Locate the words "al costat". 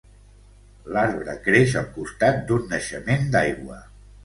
1.83-2.41